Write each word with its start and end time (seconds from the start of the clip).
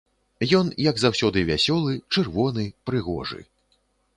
Ён, 0.59 0.69
як 0.89 0.95
заўсёды, 1.01 1.43
вясёлы, 1.51 1.93
чырвоны, 2.17 2.65
прыгожы. 2.91 3.39